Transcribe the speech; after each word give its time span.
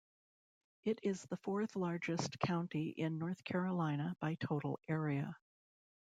It 0.83 0.97
is 1.03 1.21
the 1.27 1.37
fourth-largest 1.37 2.39
county 2.39 2.89
in 2.89 3.19
North 3.19 3.43
Carolina 3.43 4.15
by 4.19 4.33
total 4.33 4.79
area. 4.89 5.37